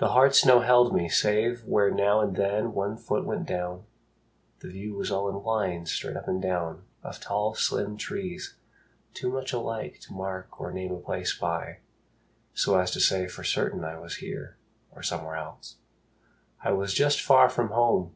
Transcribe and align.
The 0.00 0.08
hard 0.10 0.34
snow 0.34 0.60
held 0.60 0.94
me, 0.94 1.08
save 1.08 1.64
where 1.64 1.90
now 1.90 2.20
and 2.20 2.36
then 2.36 2.74
One 2.74 2.98
foot 2.98 3.24
went 3.24 3.46
down. 3.46 3.84
The 4.58 4.68
view 4.68 4.92
was 4.92 5.10
all 5.10 5.30
in 5.30 5.42
lines 5.42 5.90
Straight 5.92 6.14
up 6.18 6.28
and 6.28 6.42
down 6.42 6.82
of 7.02 7.20
tall 7.20 7.54
slim 7.54 7.96
trees 7.96 8.56
Too 9.14 9.30
much 9.30 9.54
alike 9.54 9.98
to 10.00 10.12
mark 10.12 10.60
or 10.60 10.70
name 10.72 10.92
a 10.92 11.00
place 11.00 11.34
by 11.34 11.78
So 12.52 12.78
as 12.78 12.90
to 12.90 13.00
say 13.00 13.28
for 13.28 13.42
certain 13.42 13.82
I 13.82 13.98
was 13.98 14.16
here 14.16 14.58
Or 14.90 15.02
somewhere 15.02 15.36
else: 15.36 15.76
I 16.62 16.72
was 16.72 16.92
just 16.92 17.22
far 17.22 17.48
from 17.48 17.70
home. 17.70 18.14